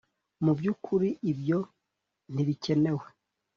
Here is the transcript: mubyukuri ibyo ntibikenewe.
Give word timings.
mubyukuri 0.43 1.09
ibyo 1.31 1.59
ntibikenewe. 2.33 3.05